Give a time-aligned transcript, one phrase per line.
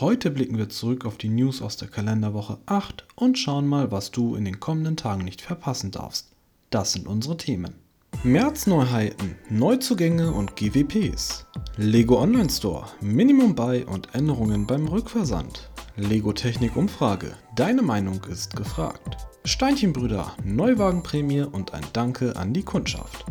[0.00, 4.10] Heute blicken wir zurück auf die News aus der Kalenderwoche 8 und schauen mal, was
[4.10, 6.32] du in den kommenden Tagen nicht verpassen darfst.
[6.70, 7.74] Das sind unsere Themen.
[8.24, 11.44] März-Neuheiten, Neuzugänge und GWPs.
[11.76, 15.70] Lego Online Store, Minimum Buy und Änderungen beim Rückversand.
[15.96, 19.18] Lego Technik Umfrage, deine Meinung ist gefragt.
[19.44, 23.26] Steinchenbrüder, Neuwagenprämie und ein Danke an die Kundschaft.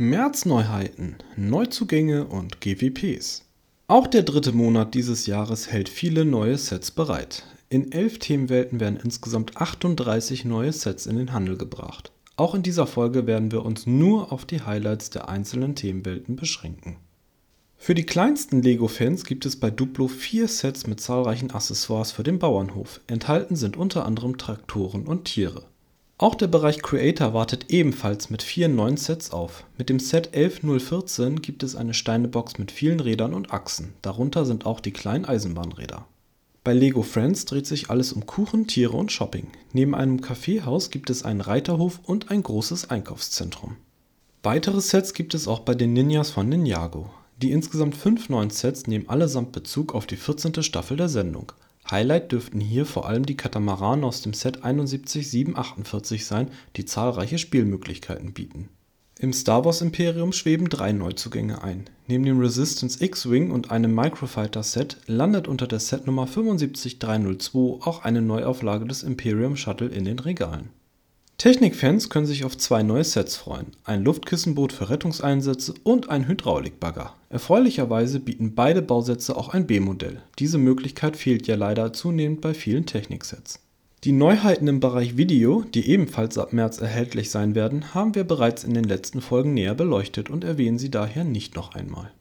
[0.00, 3.44] März-Neuheiten, Neuzugänge und GWPs.
[3.86, 7.44] Auch der dritte Monat dieses Jahres hält viele neue Sets bereit.
[7.68, 12.12] In elf Themenwelten werden insgesamt 38 neue Sets in den Handel gebracht.
[12.36, 16.96] Auch in dieser Folge werden wir uns nur auf die Highlights der einzelnen Themenwelten beschränken.
[17.76, 22.38] Für die kleinsten Lego-Fans gibt es bei Duplo vier Sets mit zahlreichen Accessoires für den
[22.38, 23.02] Bauernhof.
[23.06, 25.69] Enthalten sind unter anderem Traktoren und Tiere.
[26.20, 29.64] Auch der Bereich Creator wartet ebenfalls mit vier neuen Sets auf.
[29.78, 34.66] Mit dem Set 11014 gibt es eine Steinebox mit vielen Rädern und Achsen, darunter sind
[34.66, 36.04] auch die kleinen Eisenbahnräder.
[36.62, 39.46] Bei Lego Friends dreht sich alles um Kuchen, Tiere und Shopping.
[39.72, 43.76] Neben einem Kaffeehaus gibt es einen Reiterhof und ein großes Einkaufszentrum.
[44.42, 47.08] Weitere Sets gibt es auch bei den Ninjas von Ninjago.
[47.40, 50.62] Die insgesamt fünf neuen Sets nehmen allesamt Bezug auf die 14.
[50.62, 51.52] Staffel der Sendung
[51.90, 58.32] Highlight dürften hier vor allem die Katamaranen aus dem Set 71748 sein, die zahlreiche Spielmöglichkeiten
[58.32, 58.68] bieten.
[59.18, 61.84] Im Star-Wars-Imperium schweben drei Neuzugänge ein.
[62.06, 68.86] Neben dem Resistance X-Wing und einem Microfighter-Set landet unter der Setnummer 75302 auch eine Neuauflage
[68.86, 70.70] des Imperium Shuttle in den Regalen
[71.40, 77.14] Technikfans können sich auf zwei neue Sets freuen: ein Luftkissenboot für Rettungseinsätze und ein Hydraulikbagger.
[77.30, 80.20] Erfreulicherweise bieten beide Bausätze auch ein B-Modell.
[80.38, 83.60] Diese Möglichkeit fehlt ja leider zunehmend bei vielen Techniksets.
[84.04, 88.62] Die Neuheiten im Bereich Video, die ebenfalls ab März erhältlich sein werden, haben wir bereits
[88.62, 92.12] in den letzten Folgen näher beleuchtet und erwähnen sie daher nicht noch einmal.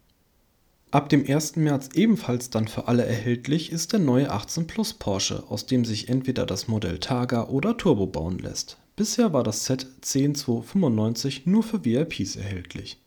[0.92, 1.58] Ab dem 1.
[1.58, 6.08] März ebenfalls dann für alle erhältlich ist der neue 18 Plus Porsche, aus dem sich
[6.08, 11.86] entweder das Modell Targa oder Turbo bauen lässt Bisher war das Set 10295 nur für
[11.86, 13.02] VIPs erhältlich.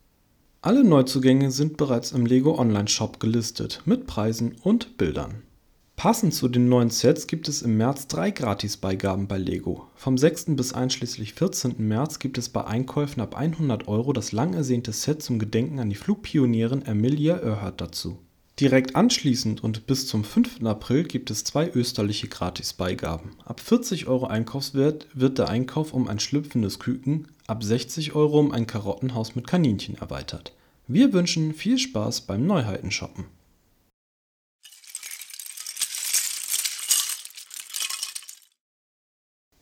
[0.63, 5.43] Alle Neuzugänge sind bereits im Lego Online Shop gelistet mit Preisen und Bildern.
[5.95, 9.87] Passend zu den neuen Sets gibt es im März drei Gratisbeigaben bei Lego.
[9.95, 10.57] Vom 6.
[10.57, 11.75] bis einschließlich 14.
[11.77, 15.91] März gibt es bei Einkäufen ab 100 Euro das lang ersehnte Set zum Gedenken an
[15.91, 18.19] die Flugpionierin Amelia Earhart dazu
[18.61, 20.63] Direkt anschließend und bis zum 5.
[20.65, 23.31] April gibt es zwei österliche Gratisbeigaben.
[23.45, 28.53] Ab 40 Euro Einkaufswert wird der Einkauf um ein schlüpfendes Küken, ab 60 Euro um
[28.53, 30.53] ein Karottenhaus mit Kaninchen erweitert.
[30.87, 33.25] Wir wünschen viel Spaß beim Neuheiten-Shoppen.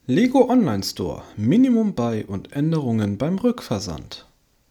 [0.06, 4.26] Lego Online Store Minimum Buy und Änderungen beim Rückversand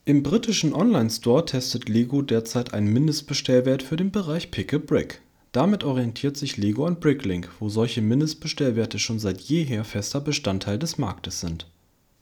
[0.10, 5.22] im britischen Online-Store testet Lego derzeit einen Mindestbestellwert für den Bereich Pick-a-Brick.
[5.52, 10.98] Damit orientiert sich Lego an Bricklink, wo solche Mindestbestellwerte schon seit jeher fester Bestandteil des
[10.98, 11.68] Marktes sind.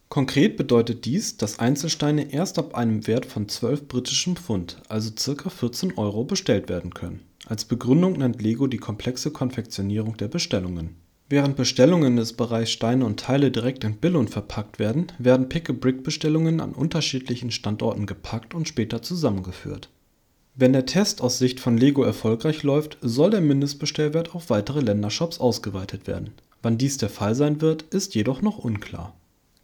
[0.09, 5.49] Konkret bedeutet dies, dass Einzelsteine erst ab einem Wert von 12 britischen Pfund, also ca.
[5.49, 7.21] 14 Euro, bestellt werden können.
[7.45, 10.97] Als Begründung nennt Lego die komplexe Konfektionierung der Bestellungen
[11.29, 16.71] Während Bestellungen des Bereichs Steine und Teile direkt in Billund verpackt werden, werden Pick-a-Brick-Bestellungen an
[16.71, 19.89] unterschiedlichen Standorten gepackt und später zusammengeführt.
[20.55, 25.41] Wenn der Test aus Sicht von Lego erfolgreich läuft, soll der Mindestbestellwert auf weitere Ländershops
[25.41, 26.31] ausgeweitet werden.
[26.61, 29.13] Wann dies der Fall sein wird, ist jedoch noch unklar.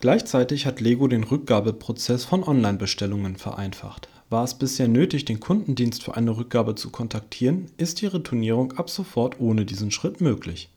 [0.02, 4.10] Gleichzeitig hat Lego den Rückgabeprozess von Online-Bestellungen vereinfacht.
[4.30, 8.90] War es bisher nötig, den Kundendienst für eine Rückgabe zu kontaktieren, ist die Retournierung ab
[8.90, 10.70] sofort ohne diesen Schritt möglich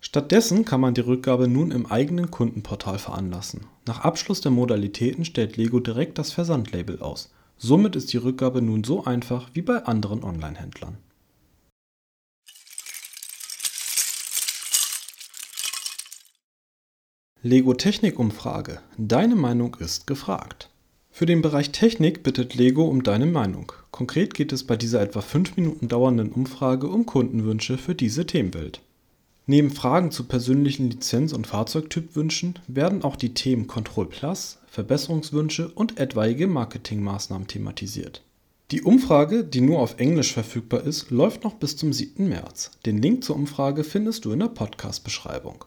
[0.00, 3.66] Stattdessen kann man die Rückgabe nun im eigenen Kundenportal veranlassen.
[3.86, 7.30] Nach Abschluss der Modalitäten stellt Lego direkt das Versandlabel aus.
[7.58, 10.96] Somit ist die Rückgabe nun so einfach wie bei anderen Onlinehändlern.
[17.42, 18.80] Lego Technik Umfrage.
[18.96, 20.70] Deine Meinung ist gefragt.
[21.10, 23.72] Für den Bereich Technik bittet Lego um deine Meinung.
[23.90, 28.80] Konkret geht es bei dieser etwa 5 Minuten dauernden Umfrage um Kundenwünsche für diese Themenwelt.
[29.50, 35.98] Neben Fragen zu persönlichen Lizenz und Fahrzeugtypwünschen werden auch die Themen Control Plus, Verbesserungswünsche und
[35.98, 38.22] etwaige Marketingmaßnahmen thematisiert.
[38.70, 42.28] Die Umfrage, die nur auf Englisch verfügbar ist, läuft noch bis zum 7.
[42.28, 42.70] März.
[42.86, 45.64] Den Link zur Umfrage findest du in der Podcast-Beschreibung.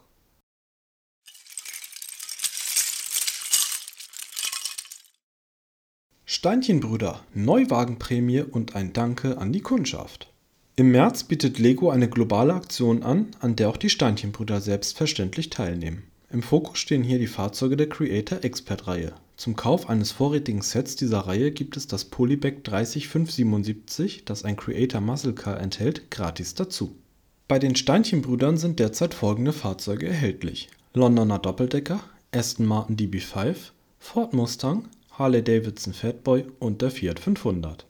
[6.23, 10.32] Steinchenbrüder, Neuwagenprämie und ein Danke an die Kundschaft.
[10.75, 16.01] Im März bietet Lego eine globale Aktion an, an der auch die Steinchenbrüder selbstverständlich teilnehmen.
[16.31, 19.13] Im Fokus stehen hier die Fahrzeuge der Creator Expert Reihe.
[19.37, 24.99] Zum Kauf eines vorrätigen Sets dieser Reihe gibt es das Polybag 30577, das ein Creator
[24.99, 26.95] Muscle Car enthält, gratis dazu.
[27.47, 31.99] Bei den Steinchenbrüdern sind derzeit folgende Fahrzeuge erhältlich: Londoner Doppeldecker,
[32.31, 33.55] Aston Martin DB5,
[33.99, 37.85] Ford Mustang, Harley-Davidson Fatboy und der Fiat 500.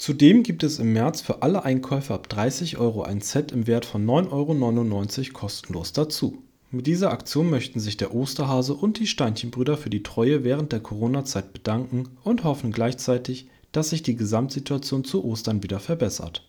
[0.00, 3.84] Zudem gibt es im März für alle Einkäufe ab 30 Euro ein Set im Wert
[3.84, 6.42] von 9,99 Euro kostenlos dazu.
[6.70, 10.80] Mit dieser Aktion möchten sich der Osterhase und die Steinchenbrüder für die Treue während der
[10.80, 16.48] Corona-Zeit bedanken und hoffen gleichzeitig, dass sich die Gesamtsituation zu Ostern wieder verbessert.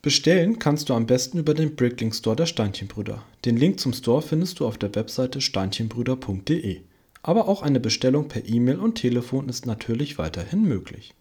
[0.00, 3.24] Bestellen kannst du am besten über den Bricklink Store der Steinchenbrüder.
[3.44, 6.82] Den Link zum Store findest du auf der Webseite steinchenbrüder.de.
[7.24, 11.14] Aber auch eine Bestellung per E-Mail und Telefon ist natürlich weiterhin möglich.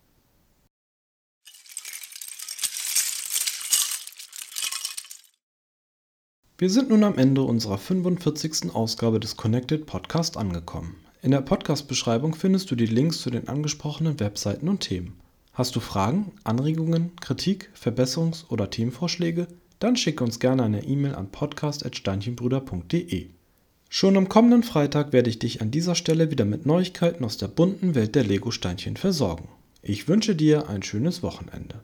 [6.61, 8.75] Wir sind nun am Ende unserer 45.
[8.75, 10.95] Ausgabe des Connected Podcast angekommen.
[11.23, 15.19] In der Podcast-Beschreibung findest du die Links zu den angesprochenen Webseiten und Themen.
[15.53, 19.47] Hast du Fragen, Anregungen, Kritik, Verbesserungs- oder Themenvorschläge?
[19.79, 23.29] Dann schicke uns gerne eine E-Mail an podcast.steinchenbrüder.de.
[23.89, 27.47] Schon am kommenden Freitag werde ich dich an dieser Stelle wieder mit Neuigkeiten aus der
[27.47, 29.47] bunten Welt der Lego-Steinchen versorgen.
[29.81, 31.81] Ich wünsche dir ein schönes Wochenende.